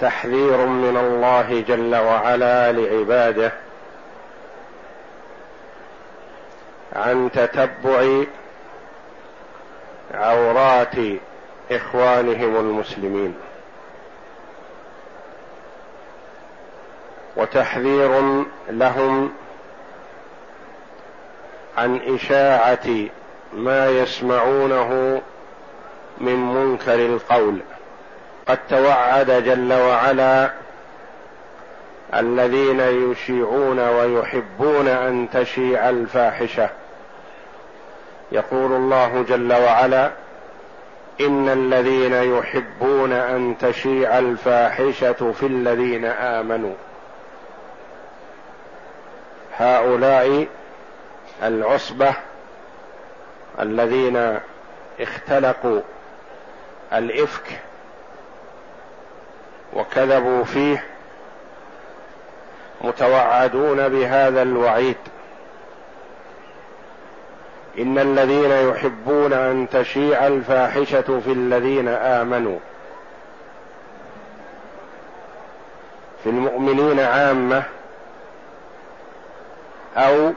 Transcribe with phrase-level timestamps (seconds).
[0.00, 3.52] تحذير من الله جل وعلا لعباده
[6.92, 8.24] عن تتبع
[10.14, 10.96] عورات
[11.70, 13.34] إخوانهم المسلمين.
[17.36, 19.32] وتحذير لهم
[21.78, 23.08] عن إشاعة
[23.52, 25.22] ما يسمعونه
[26.18, 27.60] من منكر القول.
[28.48, 30.50] قد توعد جل وعلا
[32.14, 36.70] الذين يشيعون ويحبون أن تشيع الفاحشة.
[38.32, 40.10] يقول الله جل وعلا
[41.20, 46.74] إن الذين يحبون أن تشيع الفاحشة في الذين آمنوا.
[49.58, 50.46] هؤلاء
[51.42, 52.14] العصبة
[53.60, 54.38] الذين
[55.00, 55.80] اختلقوا
[56.92, 57.60] الإفك
[59.72, 60.84] وكذبوا فيه
[62.80, 64.96] متوعدون بهذا الوعيد.
[67.78, 72.58] إن الذين يحبون أن تشيع الفاحشة في الذين آمنوا
[76.24, 77.62] في المؤمنين عامة
[79.96, 80.32] أو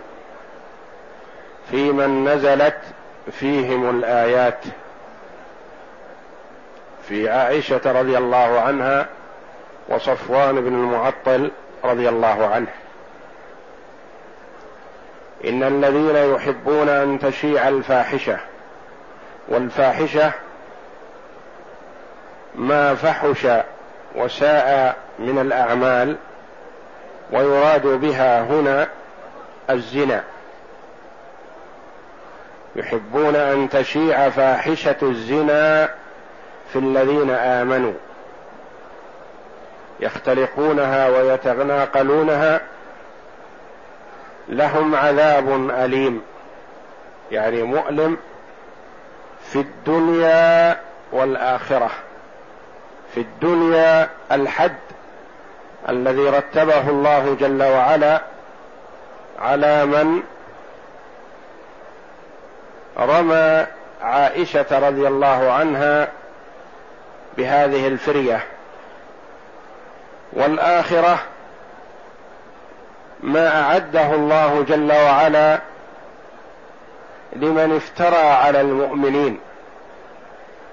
[1.71, 2.77] في من نزلت
[3.31, 4.63] فيهم الآيات.
[7.07, 9.07] في عائشة رضي الله عنها
[9.89, 11.51] وصفوان بن المعطل
[11.83, 12.67] رضي الله عنه.
[15.45, 18.37] إن الذين يحبون أن تشيع الفاحشة
[19.47, 20.31] والفاحشة
[22.55, 23.47] ما فحش
[24.15, 26.17] وساء من الأعمال
[27.31, 28.87] ويراد بها هنا
[29.69, 30.23] الزنا.
[32.75, 35.89] يحبون أن تشيع فاحشة الزنا
[36.73, 37.93] في الذين آمنوا.
[40.01, 42.61] يختلقونها ويتناقلونها
[44.49, 46.21] لهم عذاب أليم.
[47.31, 48.17] يعني مؤلم
[49.43, 50.79] في الدنيا
[51.11, 51.89] والآخرة.
[53.13, 54.75] في الدنيا الحد
[55.89, 58.21] الذي رتبه الله جل وعلا
[59.39, 60.23] على من
[62.99, 63.65] رمى
[64.01, 66.07] عائشة رضي الله عنها
[67.37, 68.43] بهذه الفرية.
[70.33, 71.19] والآخرة
[73.23, 75.59] ما أعده الله جل وعلا
[77.35, 79.39] لمن افترى على المؤمنين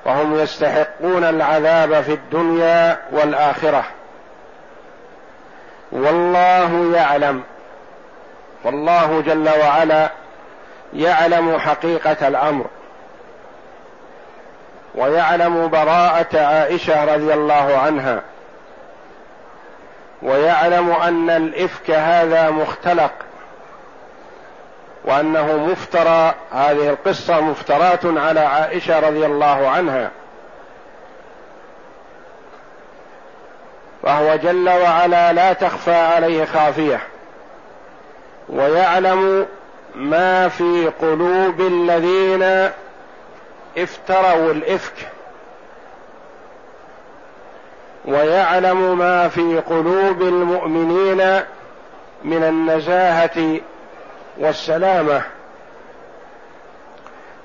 [0.04, 3.84] وهم يستحقون العذاب في الدنيا والآخرة.
[5.92, 7.42] والله يعلم
[8.64, 10.08] والله جل وعلا
[10.94, 12.66] يعلم حقيقة الأمر.
[14.94, 18.22] ويعلم براءة عائشة رضي الله عنها.
[20.22, 23.10] ويعلم أن الإفك هذا مختلق
[25.04, 30.10] وأنه مفترى هذه القصة مفتراه على عائشة رضي الله عنها.
[34.02, 37.00] فهو جل وعلا لا تخفى عليه خافية.
[38.48, 39.46] ويعلم
[39.94, 42.70] ما في قلوب الذين
[43.78, 45.17] افتروا الإفك.
[48.08, 51.40] ويعلم ما في قلوب المؤمنين
[52.24, 53.60] من النزاهه
[54.38, 55.22] والسلامة.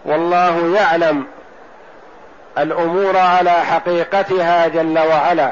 [0.06, 1.26] والله يعلم
[2.58, 5.52] الأمور على حقيقتها جل وعلا.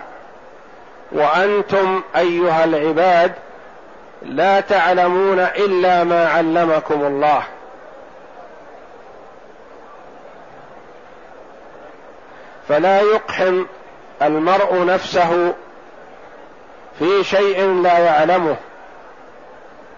[1.12, 3.32] وأنتم أيها العباد
[4.22, 7.44] لا تعلمون إلا ما علمكم الله.
[12.68, 13.66] فلا يقحم
[14.22, 15.54] المرء نفسه
[17.00, 18.56] في شيء لا يعلمه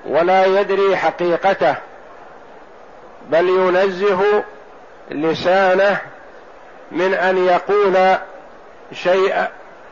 [0.06, 1.76] ولا يدري حقيقته
[3.30, 4.44] بل ينزه
[5.12, 5.98] لسانه
[6.92, 8.18] من أن يقول
[8.94, 9.48] شيء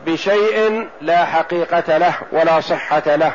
[0.06, 3.32] بشيء لا حقيقة له ولا صحة له.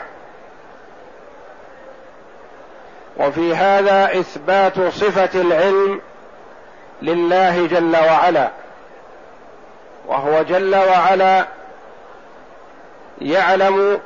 [3.17, 6.01] وفي هذا إثبات صفة العلم
[7.01, 8.49] لله جل وعلا.
[10.07, 11.45] وهو جل وعلا
[13.21, 13.99] يعلم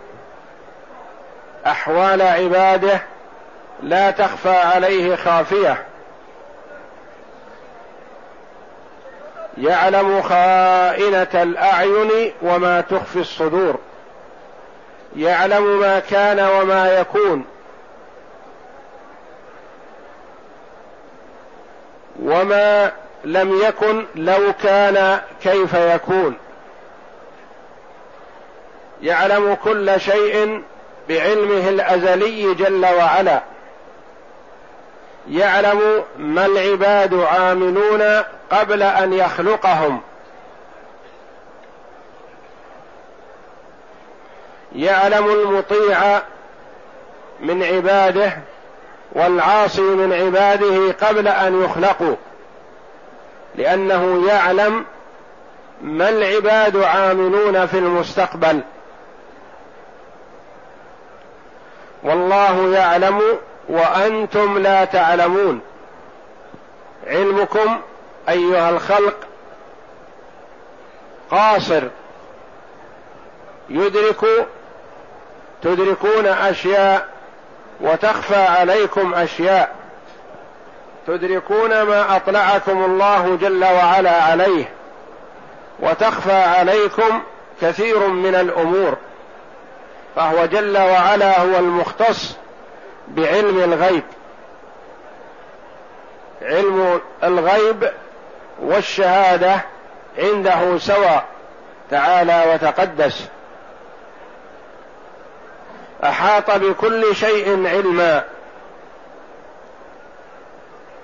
[1.66, 3.02] أحوال عباده
[3.84, 5.86] لا تخفى عليه خافية.
[9.58, 13.76] يعلم خائنة الأعين وما تخفي الصدور.
[15.16, 17.46] يعلم ما كان وما يكون.
[22.24, 22.92] وما
[23.24, 26.38] لم يكن لو كان كيف يكون.
[29.02, 30.64] يعلم كل شيء
[31.10, 33.42] بعلمه الأزلي جل وعلا.
[35.30, 40.02] يعلم ما العباد عاملون قبل أن يخلقهم.
[44.76, 46.22] يعلم المطيع
[47.40, 48.38] من عباده
[49.12, 52.16] والعاصي من عباده قبل أن يخلقوا.
[53.56, 54.86] لأنه يعلم
[55.82, 58.62] ما العباد عاملون في المستقبل.
[62.04, 63.22] والله يعلم
[63.70, 65.62] وأنتم لا تعلمون.
[67.08, 67.82] علمكم
[68.30, 69.16] أيها الخلق
[71.32, 71.84] قاصر.
[73.70, 74.48] يدرك
[75.62, 77.08] تدركون أشياء
[77.82, 79.81] وتخفى عليكم أشياء.
[81.08, 84.70] تدركون ما أطلعكم الله جل وعلا عليه
[85.80, 87.22] وتخفى عليكم
[87.62, 88.98] كثير من الأمور
[90.16, 92.36] فهو جل وعلا هو المختص
[93.08, 94.04] بعلم الغيب.
[96.42, 97.92] علم الغيب
[98.62, 99.62] والشهادة
[100.20, 101.26] عنده سواء
[101.92, 103.28] تعالى وتقدس.
[106.04, 108.24] أحاط بكل شيء علما.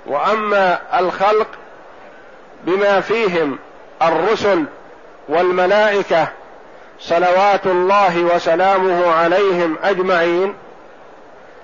[0.08, 1.48] وأما الخلق
[2.64, 3.60] بما فيهم
[4.02, 4.66] الرسل
[5.30, 6.28] والملائكة
[7.00, 10.54] صلوات الله وسلامه عليهم أجمعين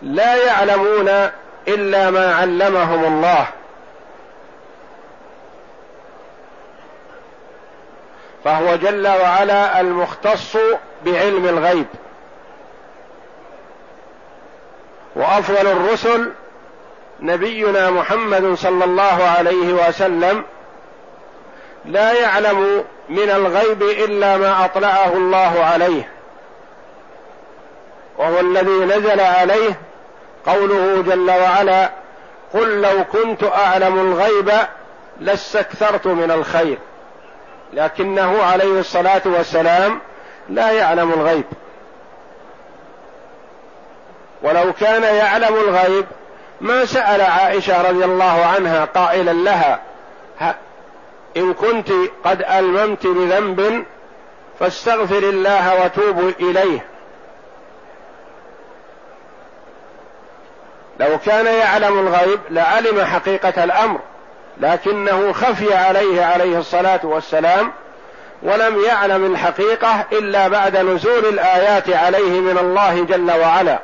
[0.01, 1.29] لا يعلمون
[1.67, 3.45] إلا ما علمهم الله.
[8.43, 10.57] فهو جل وعلا المختص
[11.05, 11.87] بعلم الغيب.
[15.15, 16.31] وأفضل الرسل
[17.23, 20.43] نبينا محمد صلى الله عليه وسلم
[21.85, 26.09] لا يعلم من الغيب إلا ما أطلعه الله عليه.
[28.17, 29.79] وهو الذي نزل عليه
[30.45, 31.89] قوله جل وعلا
[32.53, 34.51] قل لو كنت أعلم الغيب
[35.19, 36.77] لاستكثرت من الخير
[37.73, 39.99] لكنه عليه الصلاة والسلام
[40.49, 41.45] لا يعلم الغيب.
[44.43, 46.05] ولو كان يعلم الغيب
[46.63, 49.79] ما سأل عائشة رضي الله عنها قائلا لها
[51.37, 51.89] إن كنت
[52.25, 53.85] قد ألممت بذنب
[54.59, 56.85] فاستغفر الله وتوبوا إليه.
[60.99, 63.99] لو كان يعلم الغيب لعلم حقيقة الأمر
[64.57, 67.71] لكنه خفي عليه عليه الصلاة والسلام
[68.43, 73.79] ولم يعلم الحقيقة إلا بعد نزول الآيات عليه من الله جل وعلا.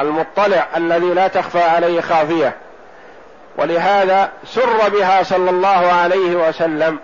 [0.00, 2.56] المطلع الذي لا تخفى عليه خافية.
[3.56, 6.98] ولهذا سر بها صلى الله عليه وسلم.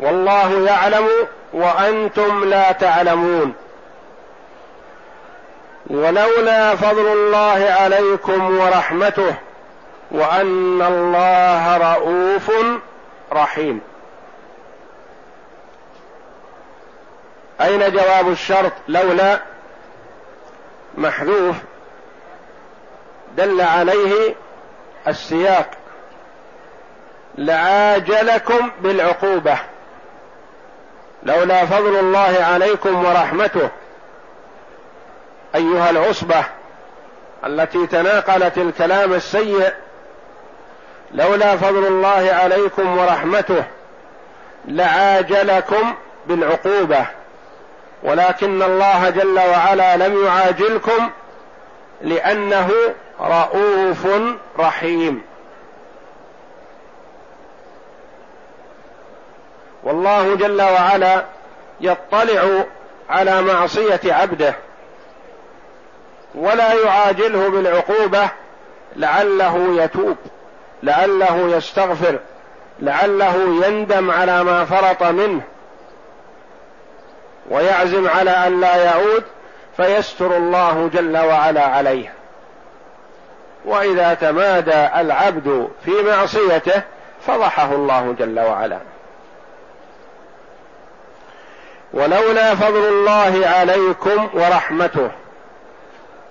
[0.00, 1.08] والله يعلم
[1.52, 3.54] وأنتم لا تعلمون.
[5.90, 9.34] ولولا فضل الله عليكم ورحمته
[10.10, 12.50] وأن الله رؤوف
[13.32, 13.80] رحيم.
[17.62, 19.40] أين جواب الشرط لولا
[20.98, 21.56] محذوف
[23.36, 24.34] دل عليه
[25.08, 25.70] السياق
[27.38, 29.58] لعاجلكم بالعقوبة
[31.22, 33.68] لولا فضل الله عليكم ورحمته
[35.54, 36.44] أيها العصبة
[37.46, 39.72] التي تناقلت الكلام السيء
[41.12, 43.64] لولا فضل الله عليكم ورحمته
[44.68, 45.94] لعاجلكم
[46.26, 47.06] بالعقوبة
[48.02, 51.10] ولكن الله جل وعلا لم يعاجلكم
[52.02, 52.70] لأنه
[53.20, 54.06] رؤوف
[54.58, 55.22] رحيم.
[59.84, 61.24] والله جل وعلا
[61.80, 62.64] يطلع
[63.10, 64.54] على معصية عبده
[66.34, 68.28] ولا يعاجله بالعقوبة
[68.96, 70.16] لعله يتوب
[70.82, 72.18] لعله يستغفر
[72.80, 75.42] لعله يندم على ما فرط منه.
[77.52, 79.22] ويعزم على أن لا يعود
[79.76, 82.12] فيستر الله جل وعلا عليه.
[83.64, 86.82] وإذا تمادى العبد في معصيته
[87.26, 88.78] فضحه الله جل وعلا.
[91.94, 95.10] ولولا فضل الله عليكم ورحمته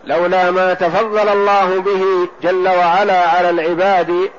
[0.05, 4.29] لولا ما تفضل الله به جل وعلا على العباد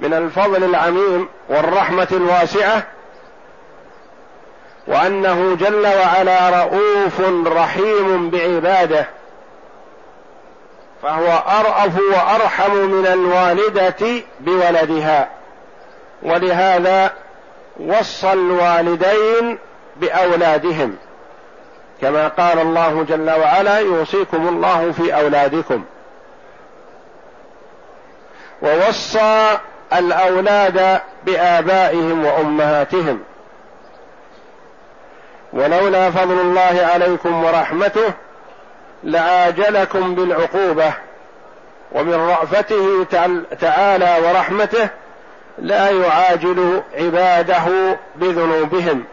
[0.00, 2.82] من الفضل العميم والرحمة الواسعة
[4.86, 9.06] وأنه جل وعلا رؤوف رحيم بعباده
[11.02, 15.28] فهو أرأف وأرحم من الوالدة بولدها.
[16.22, 17.12] ولهذا
[17.80, 19.58] وصى الوالدين
[19.96, 20.96] بأولادهم.
[22.02, 25.84] كما قال الله جل وعلا يوصيكم الله في أولادكم.
[28.62, 29.58] ووصى
[29.92, 33.20] الأولاد بآبائهم وأمهاتهم.
[35.52, 38.12] ولولا فضل الله عليكم ورحمته
[39.04, 40.92] لعاجلكم بالعقوبة
[41.92, 43.06] ومن رأفته
[43.60, 44.88] تعالى ورحمته
[45.58, 49.04] لا يعاجل عباده بذنوبهم.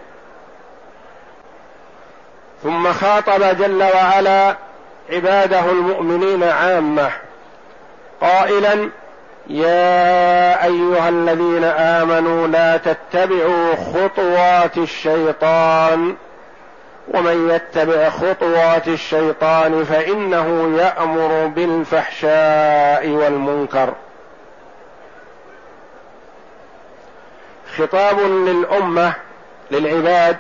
[2.64, 4.56] ثم خاطب جل وعلا
[5.10, 7.12] عباده المؤمنين عامة
[8.22, 8.90] قائلا
[9.48, 16.16] يا أيها الذين آمنوا لا تتبعوا خطوات الشيطان
[17.08, 23.94] ومن يتبع خطوات الشيطان فإنه يأمر بالفحشاء والمنكر.
[27.78, 29.14] خطاب للأمة
[29.72, 30.38] للعباد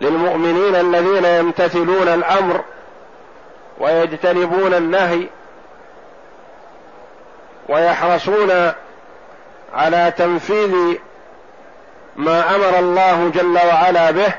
[0.00, 2.60] للمؤمنين الذين يمتثلون الأمر
[3.78, 5.26] ويجتنبون النهي
[7.68, 8.72] ويحرصون
[9.74, 10.96] على تنفيذ
[12.16, 14.34] ما أمر الله جل وعلا به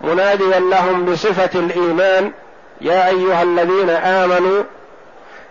[0.00, 2.32] مناديا لهم بصفة الإيمان
[2.80, 4.62] يا أيها الذين آمنوا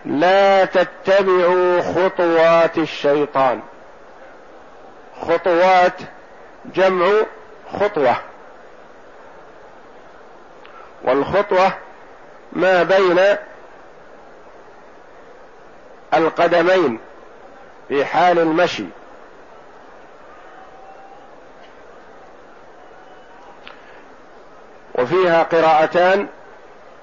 [0.04, 3.60] لا تتبعوا خطوات الشيطان.
[5.20, 5.92] خطوات
[6.74, 7.06] جمع
[7.80, 8.16] خطوة.
[11.04, 11.72] والخطوة
[12.52, 13.20] ما بين
[16.16, 16.98] القدمين
[17.88, 18.84] في حال المشي.
[24.94, 26.28] وفيها قراءتان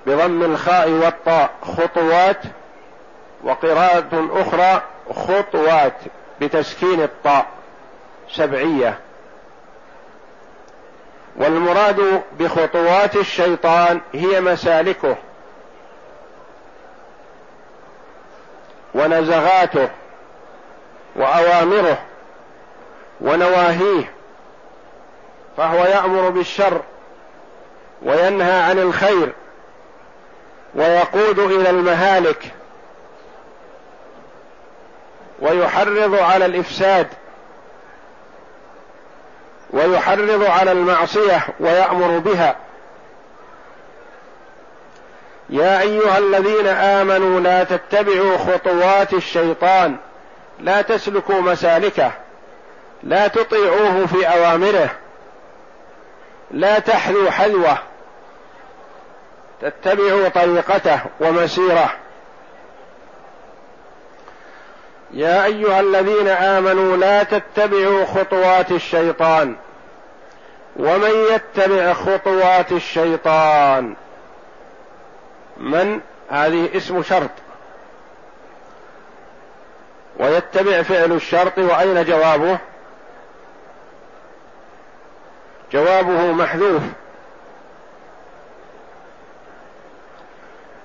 [0.08, 2.42] بضم الخاء والطاء خطوات
[3.44, 4.82] وقراءة أخرى
[5.16, 5.94] خطوات
[6.42, 7.46] بتسكين الطاء
[8.32, 9.00] سبعية.
[11.36, 15.16] والمراد بخطوات الشيطان هي مسالكه.
[18.96, 19.90] ونزغاته
[21.16, 21.98] وأوامره
[23.22, 24.12] ونواهيه
[25.58, 26.82] فهو يأمر بالشر
[28.02, 29.34] وينهى عن الخير
[30.76, 32.52] ويقود إلى المهالك
[35.40, 37.08] ويحرض على الإفساد
[39.74, 42.56] ويحرض على المعصية ويأمر بها.
[45.54, 49.96] يا أيها الذين آمنوا لا تتبعوا خطوات الشيطان.
[50.60, 52.12] لا تسلكوا مسالكه.
[53.04, 54.90] لا تطيعوه في أوامره.
[56.52, 57.78] لا تحذوا حذوه.
[59.62, 61.94] تتبعوا طريقته ومسيره.
[65.12, 69.56] يا أيها الذين آمنوا لا تتبعوا خطوات الشيطان.
[70.76, 73.96] ومن يتبع خطوات الشيطان
[75.58, 77.30] من هذه اسم شرط.
[80.20, 82.58] ويتبع فعل الشرط وأين جوابه؟
[85.72, 86.82] جوابه محذوف.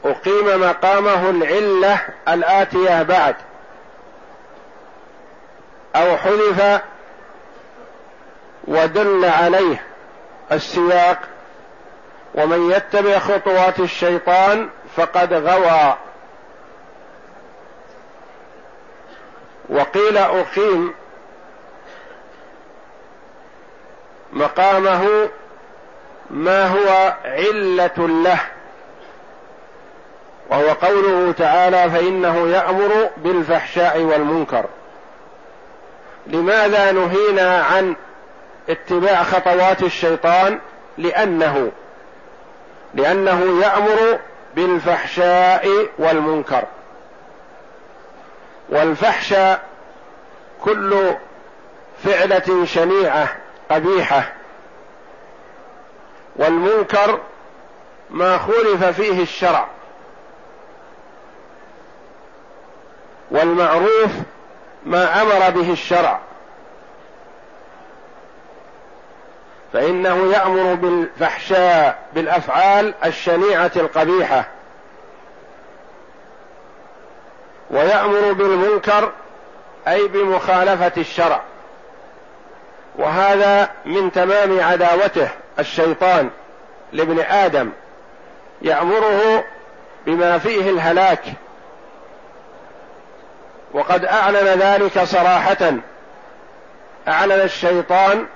[0.04, 3.36] أقيم مقامه العلة الآتية بعد.
[5.96, 6.82] أو حذف
[8.64, 9.82] ودل عليه
[10.52, 11.18] السياق
[12.34, 15.96] ومن يتبع خطوات الشيطان فقد غوى.
[19.68, 20.94] وقيل أقيم
[24.32, 25.28] مقامه
[26.30, 28.40] ما هو علة له
[30.50, 34.64] وهو قوله تعالى فإنه يأمر بالفحشاء والمنكر.
[36.26, 37.96] لماذا نهينا عن
[38.68, 40.58] اتباع خطوات الشيطان؟
[40.98, 41.72] لأنه
[42.98, 44.18] لأنه يأمر
[44.56, 46.64] بالفحشاء والمنكر.
[48.68, 49.62] والفحشاء
[50.64, 51.14] كل
[52.04, 53.28] فعلة شنيعة
[53.70, 54.32] قبيحة.
[56.36, 57.20] والمنكر
[58.10, 59.66] ما خولف فيه الشرع.
[63.30, 64.10] والمعروف
[64.86, 66.20] ما أمر به الشرع.
[69.72, 74.44] فإنه يأمر بالفحشاء بالأفعال الشنيعة القبيحة.
[77.70, 79.12] ويأمر بالمنكر
[79.88, 81.42] أي بمخالفة الشرع.
[82.96, 86.30] وهذا من تمام عداوته الشيطان
[86.92, 87.70] لابن آدم.
[88.62, 89.44] يأمره
[90.06, 91.24] بما فيه الهلاك.
[93.72, 95.72] وقد أعلن ذلك صراحة.
[97.08, 98.26] أعلن الشيطان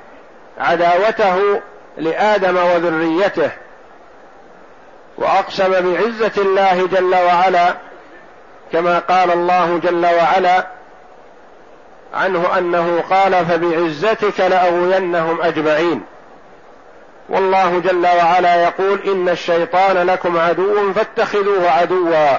[0.58, 1.60] عداوته
[1.98, 3.50] لآدم وذريته
[5.18, 7.74] وأقسم بعزة الله جل وعلا
[8.72, 10.66] كما قال الله جل وعلا
[12.14, 16.02] عنه أنه قال فبعزتك لأغوينهم أجمعين
[17.28, 22.38] والله جل وعلا يقول إن الشيطان لكم عدو فاتخذوه عدوا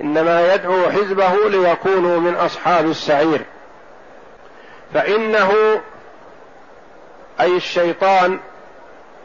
[0.00, 3.40] إنما يدعو حزبه ليكونوا من أصحاب السعير
[4.94, 5.52] فإنه
[7.40, 8.38] أي الشيطان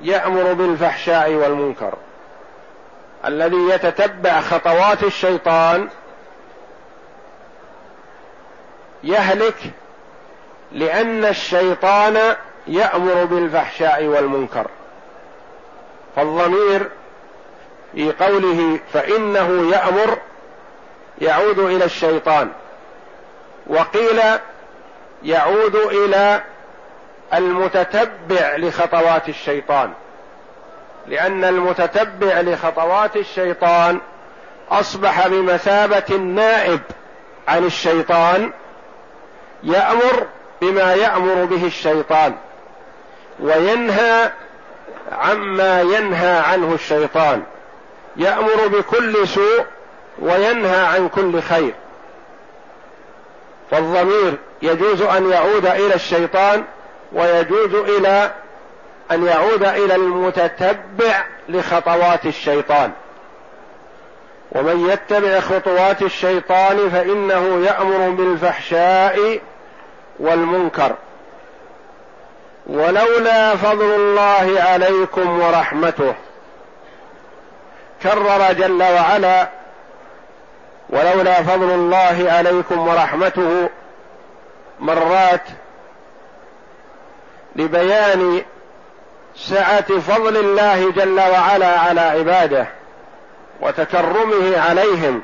[0.01, 1.93] يأمر بالفحشاء والمنكر.
[3.25, 5.87] الذي يتتبع خطوات الشيطان
[9.03, 9.57] يهلك
[10.71, 12.35] لأن الشيطان
[12.67, 14.67] يأمر بالفحشاء والمنكر.
[16.15, 16.89] فالضمير
[17.93, 20.17] في قوله فإنه يأمر
[21.21, 22.51] يعود إلى الشيطان.
[23.67, 24.21] وقيل
[25.23, 26.41] يعود إلى
[27.33, 29.93] المتتبع لخطوات الشيطان.
[31.07, 33.99] لأن المتتبع لخطوات الشيطان
[34.71, 36.79] أصبح بمثابة النائب
[37.47, 38.51] عن الشيطان
[39.63, 40.25] يأمر
[40.61, 42.35] بما يأمر به الشيطان
[43.39, 44.31] وينهى
[45.11, 47.43] عما ينهى عنه الشيطان.
[48.15, 49.65] يأمر بكل سوء
[50.19, 51.73] وينهى عن كل خير.
[53.71, 56.63] فالضمير يجوز أن يعود إلى الشيطان
[57.11, 58.31] ويجوز إلى
[59.11, 62.91] أن يعود إلى المتتبع لخطوات الشيطان.
[64.51, 69.39] ومن يتبع خطوات الشيطان فإنه يأمر بالفحشاء
[70.19, 70.95] والمنكر.
[72.67, 76.15] ولولا فضل الله عليكم ورحمته.
[78.03, 79.47] كرر جل وعلا
[80.89, 83.69] ولولا فضل الله عليكم ورحمته
[84.79, 85.41] مرات
[87.57, 88.41] لبيان
[89.35, 92.67] سعة فضل الله جل وعلا على عباده
[93.61, 95.21] وتكرمه عليهم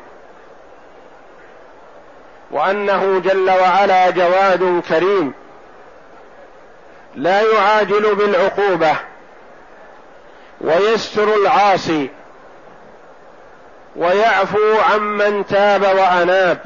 [2.52, 5.34] وأنه جل وعلا جواد كريم
[7.16, 8.96] لا يعاجل بالعقوبة
[10.62, 12.10] ويستر العاصي
[13.96, 16.60] ويعفو عمن تاب وأناب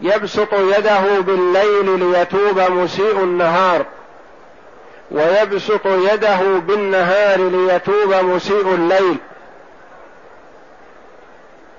[0.00, 3.84] يبسط يده بالليل ليتوب مسيء النهار
[5.12, 9.16] ويبسط يده بالنهار ليتوب مسيء الليل.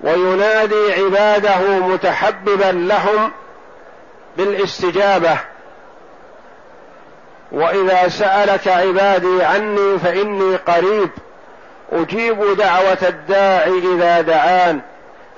[0.00, 3.32] وينادي عباده متحببا لهم
[4.36, 5.38] بالاستجابة.
[7.52, 11.10] وإذا سألك عبادي عني فإني قريب.
[11.92, 14.80] أجيب دعوة الداع إذا دعان.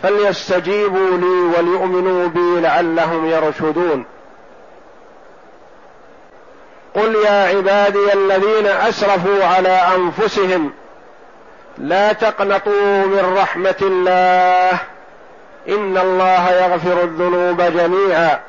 [0.03, 4.05] فليستجيبوا لي وليؤمنوا بي لعلهم يرشدون.
[6.97, 10.73] قل يا عبادي الذين أسرفوا على أنفسهم
[11.79, 14.79] لا تقنطوا من رحمة الله
[15.69, 18.41] إن الله يغفر الذنوب جميعا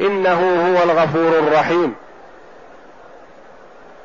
[0.00, 1.94] إنه هو الغفور الرحيم.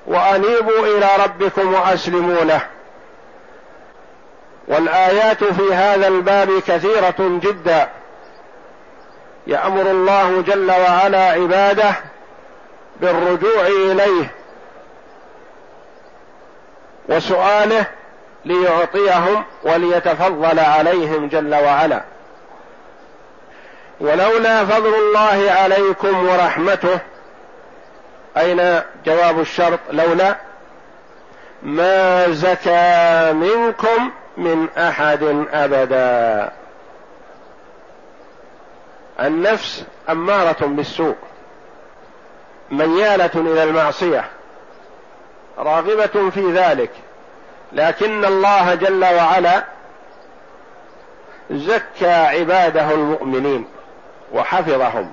[0.07, 2.61] وأنيبوا إلى ربكم وأسلموا له.
[4.67, 7.89] والآيات في هذا الباب كثيرة جدا.
[9.47, 11.95] يأمر الله جل وعلا عباده
[13.01, 14.31] بالرجوع إليه
[17.09, 17.85] وسؤاله
[18.45, 22.03] ليعطيهم وليتفضل عليهم جل وعلا.
[23.99, 26.99] ولولا فضل الله عليكم ورحمته
[28.37, 30.35] أين جواب الشرط؟ لولا
[31.63, 36.51] ما زكى منكم من أحد أبدا.
[39.19, 41.15] النفس أمارة بالسوء.
[42.71, 44.25] ميالة إلى المعصية
[45.57, 46.91] راغبة في ذلك
[47.73, 49.63] لكن الله جل وعلا
[51.51, 53.67] زكى عباده المؤمنين
[54.33, 55.11] وحفظهم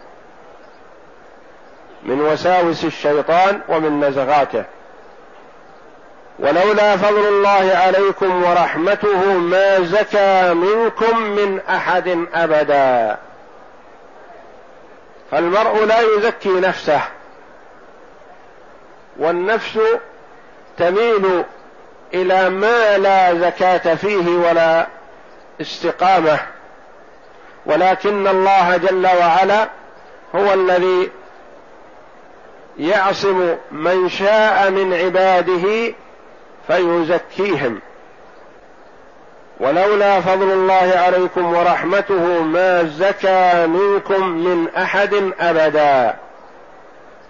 [2.03, 4.65] من وساوس الشيطان ومن نزغاته.
[6.39, 13.19] ولولا فضل الله عليكم ورحمته ما زكى منكم من أحد أبدا.
[15.31, 17.01] فالمرء لا يزكي نفسه.
[19.19, 19.79] والنفس
[20.79, 21.45] تميل
[22.15, 24.87] إلى ما لا زكاة فيه ولا
[25.61, 26.39] استقامة.
[27.67, 29.69] ولكن الله جل وعلا
[30.35, 31.11] هو الذي
[32.79, 35.95] يعصم من شاء من عباده
[36.67, 37.81] فيزكيهم.
[39.61, 46.17] ولولا فضل الله عليكم ورحمته ما زكى منكم من أحد أبدا.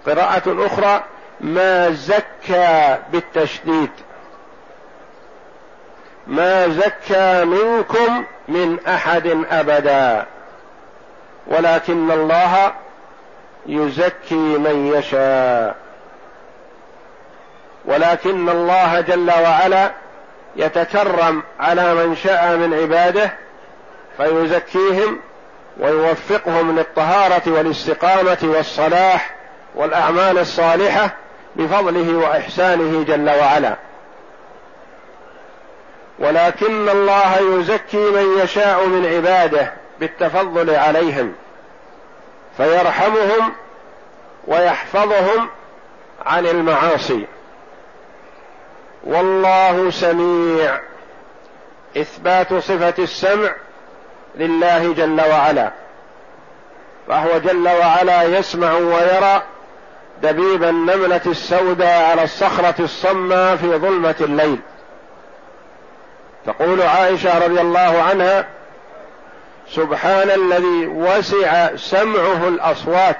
[0.06, 1.04] قراءة أخرى
[1.42, 3.90] ما زكى بالتشديد.
[6.26, 10.26] ما زكى منكم من أحد أبدا.
[11.46, 12.72] ولكن الله
[13.66, 15.76] يزكي من يشاء.
[17.84, 19.90] ولكن الله جل وعلا
[20.56, 23.32] يتكرم على من شاء من عباده
[24.16, 25.20] فيزكيهم
[25.78, 29.34] ويوفقهم للطهارة والاستقامة والصلاح
[29.74, 31.10] والأعمال الصالحة
[31.56, 33.76] بفضله وإحسانه جل وعلا.
[36.18, 41.34] ولكن الله يزكي من يشاء من عباده بالتفضل عليهم
[42.56, 43.52] فيرحمهم
[44.46, 45.48] ويحفظهم
[46.26, 47.26] عن المعاصي.
[49.04, 50.80] والله سميع.
[51.96, 53.54] إثبات صفة السمع
[54.34, 55.70] لله جل وعلا
[57.08, 59.42] فهو جل وعلا يسمع ويرى
[60.22, 64.58] دبيب النملة السوداء على الصخرة الصماء في ظلمة الليل.
[66.46, 68.46] تقول عائشة رضي الله عنها
[69.70, 73.18] سبحان الذي وسع سمعه الأصوات.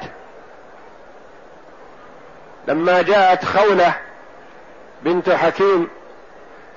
[2.69, 3.95] لما جاءت خولة
[5.03, 5.89] بنت حكيم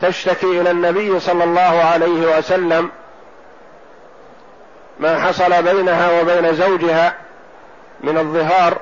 [0.02, 2.92] تشتكي إلى النبي صلى الله عليه وسلم
[5.00, 7.16] ما حصل بينها وبين زوجها
[8.02, 8.78] من الظهار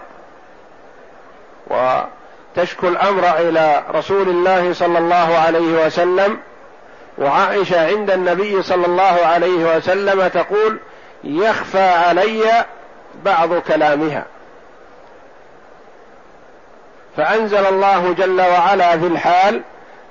[1.68, 6.38] وتشكو الأمر إلى رسول الله صلى الله عليه وسلم
[7.18, 10.80] وعائشة عند النبي صلى الله عليه وسلم تقول
[11.24, 12.66] يخفى علي
[13.26, 14.26] بعض كلامها.
[17.18, 19.62] فأنزل الله جل وعلا في الحال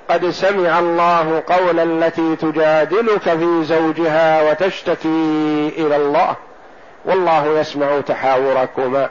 [0.09, 6.35] قد سمع الله قول التي تجادلك في زوجها وتشتكي إلى الله
[7.05, 9.09] والله يسمع تحاوركما.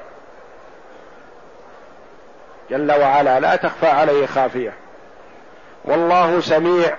[2.70, 4.72] جل وعلا لا تخفى عليه خافية.
[5.84, 6.96] والله سميع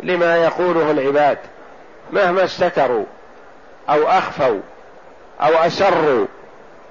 [0.00, 1.38] لما يقوله العباد
[2.12, 3.04] مهما استتروا
[3.88, 4.60] أو أخفوا
[5.40, 6.26] أو أسروا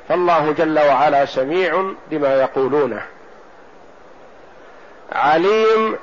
[0.09, 3.01] فالله جل وعلا سميع لما يقولونه.
[5.11, 5.97] عليم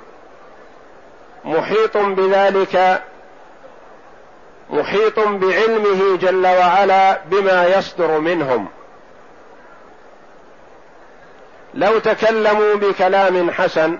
[1.44, 3.02] محيط بذلك
[4.70, 8.68] محيط بعلمه جل وعلا بما يصدر منهم.
[11.74, 13.98] لو تكلموا بكلام حسن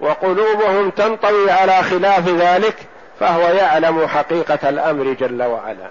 [0.00, 2.76] وقلوبهم تنطوي على خلاف ذلك
[3.20, 5.90] فهو يعلم حقيقة الأمر جل وعلا.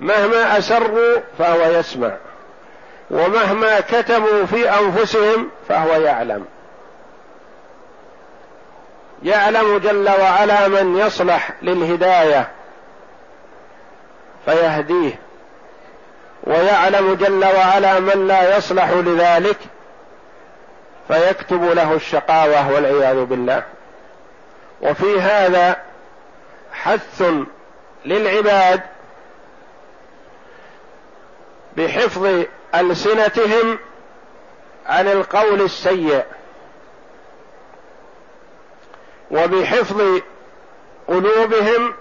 [0.00, 2.16] مهما أسروا فهو يسمع
[3.10, 6.44] ومهما كتموا في أنفسهم فهو يعلم.
[9.22, 12.48] يعلم جل وعلا من يصلح للهداية
[14.44, 15.27] فيهديه.
[16.48, 19.56] ويعلم جل وعلا من لا يصلح لذلك
[21.08, 23.62] فيكتب له الشقاوة والعياذ بالله.
[24.82, 25.76] وفي هذا
[26.72, 27.24] حث
[28.04, 28.80] للعباد
[31.76, 33.78] بحفظ ألسنتهم
[34.86, 36.24] عن القول السيء
[39.30, 40.20] وبحفظ
[41.08, 41.94] قلوبهم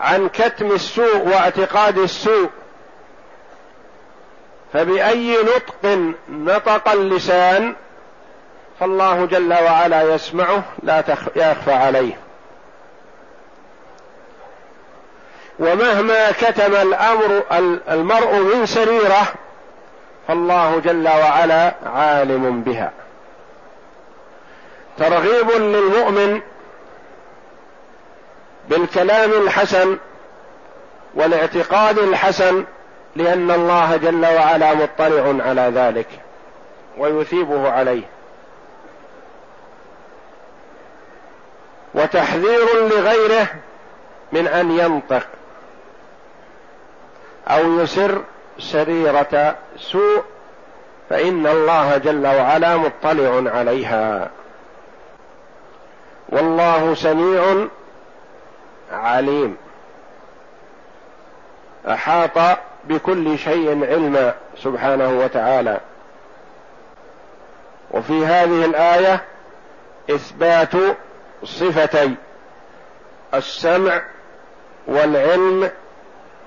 [0.00, 2.50] عن كتم السوء واعتقاد السوء.
[4.74, 7.74] فبأي نطق نطق اللسان
[8.80, 11.04] فالله جل وعلا يسمعه لا
[11.36, 12.14] يخفى عليه.
[15.58, 17.42] ومهما كتم الأمر
[17.90, 19.22] المرء من سريرة
[20.28, 22.92] فالله جل وعلا عالم بها.
[24.98, 26.40] ترغيب للمؤمن
[28.68, 29.98] بالكلام الحسن
[31.14, 32.64] والاعتقاد الحسن
[33.16, 36.06] لأن الله جل وعلا مطلع على ذلك
[36.98, 38.02] ويثيبه عليه.
[41.94, 43.46] وتحذير لغيره
[44.32, 45.26] من أن ينطق
[47.48, 48.22] أو يسر
[48.58, 50.22] سريرة سوء
[51.10, 54.30] فإن الله جل وعلا مطلع عليها.
[56.28, 57.66] والله سميع
[58.92, 59.56] عليم.
[61.88, 65.80] أحاط بكل شيء علما سبحانه وتعالى.
[67.90, 69.24] وفي هذه الآية
[70.10, 70.72] إثبات
[71.44, 72.14] صفتي
[73.34, 74.02] السمع
[74.86, 75.70] والعلم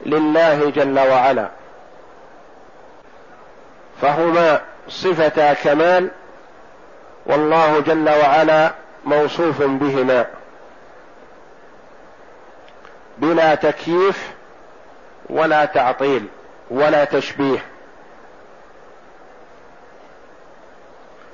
[0.06, 1.50] لله جل وعلا.
[4.02, 6.10] فهما صفتا كمال
[7.26, 8.72] والله جل وعلا
[9.06, 10.26] موصوف بهما.
[13.18, 14.37] بلا تكييف
[15.30, 16.28] ولا تعطيل
[16.70, 17.60] ولا تشبيه.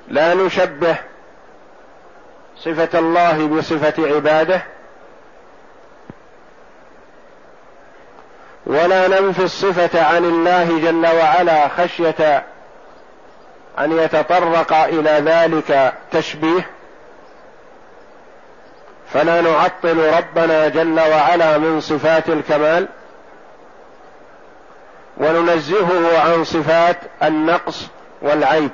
[0.08, 0.96] لا نشبه
[2.56, 4.62] صفة الله بصفة عباده
[8.66, 12.44] ولا ننفي الصفة عن الله جل وعلا خشية
[13.78, 16.66] أن يتطرق إلى ذلك تشبيه.
[19.12, 22.88] فلا نعطل ربنا جل وعلا من صفات الكمال.
[25.16, 27.86] وننزهه عن صفات النقص
[28.22, 28.70] والعيب.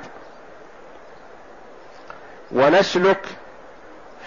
[2.52, 3.26] ونسلك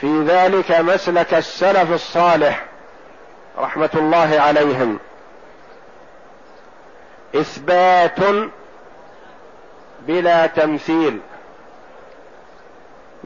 [0.01, 2.65] في ذلك مسلك السلف الصالح
[3.57, 4.99] رحمة الله عليهم.
[7.35, 8.19] إثبات
[10.07, 11.19] بلا تمثيل.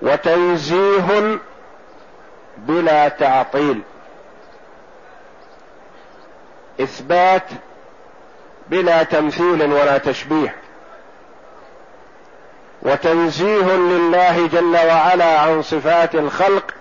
[0.01, 1.37] وتنزيه
[2.57, 3.81] بلا تعطيل.
[6.81, 7.43] إثبات
[8.69, 10.55] بلا تمثيل ولا تشبيه.
[12.81, 16.71] وتنزيه لله جل وعلا عن صفات الخلق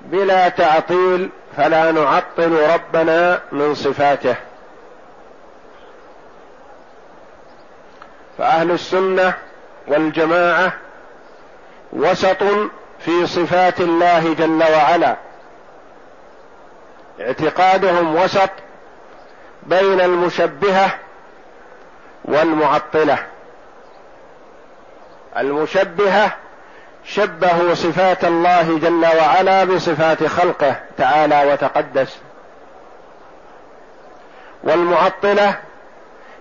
[0.00, 4.34] بلا تعطيل فلا نعطل ربنا من صفاته.
[8.38, 9.34] فأهل السنة
[9.86, 10.72] والجماعة
[11.92, 12.42] وسط
[12.98, 15.16] في صفات الله جل وعلا.
[17.20, 18.50] اعتقادهم وسط
[19.66, 20.90] بين المشبهة
[22.24, 23.18] والمعطلة.
[25.36, 26.30] المشبهة
[27.04, 32.18] شبهوا صفات الله جل وعلا بصفات خلقه تعالى وتقدس.
[34.64, 35.58] والمعطلة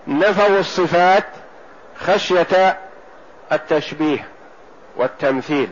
[0.07, 1.25] نفوا الصفات
[1.99, 2.77] خشية
[3.51, 4.27] التشبيه
[4.95, 5.69] والتمثيل.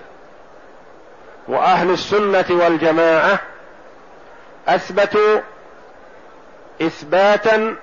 [1.47, 3.39] وأهل السنة والجماعة
[4.67, 5.39] أثبتوا
[6.87, 7.75] إثباتا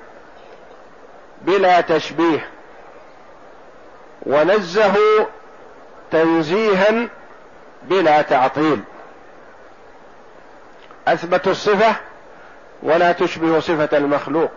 [1.43, 2.49] بلا تشبيه
[4.27, 5.25] ونزهوا
[6.11, 7.09] تنزيها
[7.83, 8.81] بلا تعطيل.
[11.09, 11.95] اثبتوا الصفة
[12.83, 14.51] ولا تشبه صفة المخلوق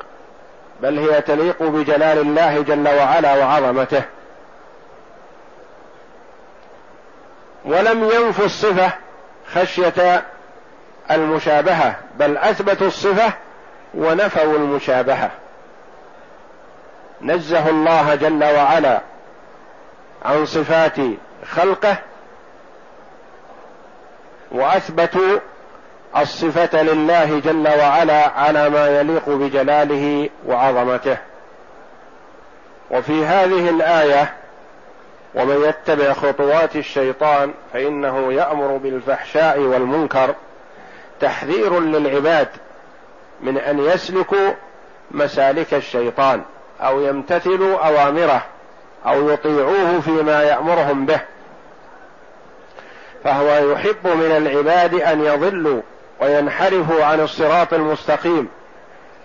[0.81, 4.03] بل هي تليق بجلال الله جل وعلا وعظمته.
[7.65, 8.91] ولم ينفوا الصفة
[9.53, 10.23] خشية
[11.11, 13.33] المشابهة بل أثبتوا الصفة
[13.93, 15.31] ونفوا المشابهة.
[17.21, 19.01] نزه الله جل وعلا
[20.25, 20.95] عن صفات
[21.45, 21.95] خلقه
[24.51, 25.39] وأثبتوا
[26.17, 31.17] الصفة لله جل وعلا على ما يليق بجلاله وعظمته.
[32.91, 34.33] وفي هذه الآية
[35.35, 40.35] ومن يتبع خطوات الشيطان فإنه يأمر بالفحشاء والمنكر
[41.19, 42.47] تحذير للعباد
[43.43, 44.51] من أن يسلكوا
[45.11, 46.41] مسالك الشيطان
[46.81, 48.45] أو يمتثلوا أوامره
[49.05, 51.19] أو يطيعوه فيما يأمرهم به.
[53.23, 55.81] فهو يحب من العباد أن يضلوا
[56.21, 58.47] وينحرفوا عن الصراط المستقيم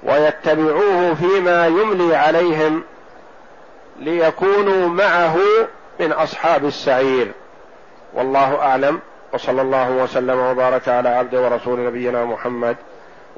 [0.03, 2.83] ويتبعوه فيما يملي عليهم
[3.99, 5.37] ليكونوا معه
[6.01, 7.33] من أصحاب السعير.
[8.15, 9.01] والله أعلم
[9.33, 12.77] وصلى الله وسلم وبارك على عبد ورسول نبينا محمد